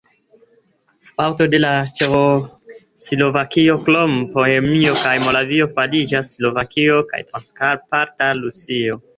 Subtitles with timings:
[1.19, 1.59] Parto de
[1.99, 9.03] Ĉeĥoslovakio krom Bohemio kaj Moravio fariĝas Slovakio kaj Transkarpata Rusio.